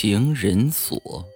[0.00, 1.26] 情人锁。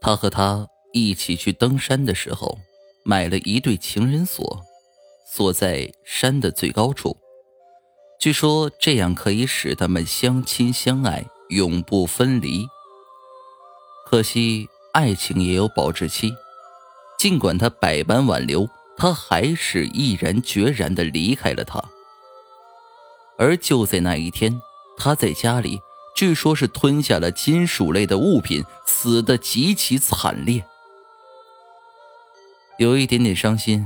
[0.00, 2.58] 他和她一起去登山的时候，
[3.04, 4.62] 买了一对情人锁，
[5.30, 7.14] 锁在山的最高处。
[8.18, 12.66] 据说这样可以使他们相亲相爱，永不分离。
[14.06, 16.32] 可惜爱情也有保质期，
[17.18, 18.66] 尽管他百般挽留，
[18.96, 21.84] 他还是毅然决然的离开了他。
[23.36, 24.58] 而就在那一天，
[24.96, 25.78] 他在家里。
[26.14, 30.64] 据说是吞下了金属类的物品，死的极其惨烈。
[32.78, 33.84] 有一点点伤心，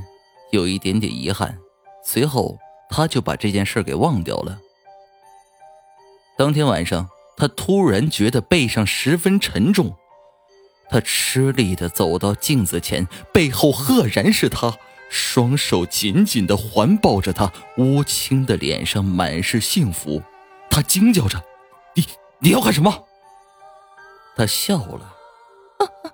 [0.52, 1.58] 有一点点遗憾，
[2.04, 2.58] 随后
[2.90, 4.60] 他就把这件事给忘掉了。
[6.36, 9.96] 当天晚上，他突然觉得背上十分沉重，
[10.90, 14.76] 他吃力的走到镜子前，背后赫然是他，
[15.10, 20.22] 双手紧紧的环抱着他，乌青的脸上满是幸福，
[20.70, 21.42] 他惊叫着。
[21.94, 22.06] 你
[22.40, 23.04] 你要干什么？
[24.36, 25.16] 他笑了，
[25.78, 26.12] 哈哈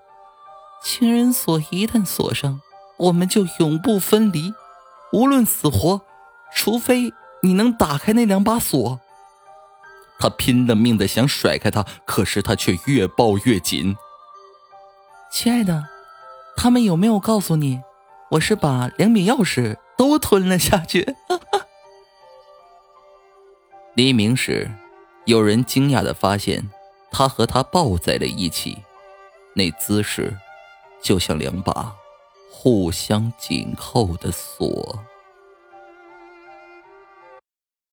[0.82, 2.62] 情人锁一旦锁上，
[2.96, 4.54] 我们就永不分离，
[5.12, 6.00] 无论死活，
[6.54, 8.98] 除非你能打开那两把锁。
[10.18, 13.94] 他拼了命的想甩开他，可是他却越抱越紧。
[15.30, 15.88] 亲爱的，
[16.56, 17.82] 他们有没有告诉你，
[18.30, 21.14] 我是把两柄钥匙都吞了下去？
[23.94, 24.70] 黎明时。
[25.26, 26.70] 有人惊讶的发现，
[27.10, 28.78] 他和她抱在了一起，
[29.54, 30.36] 那姿势
[31.02, 31.94] 就像两把
[32.50, 34.98] 互相紧扣的锁。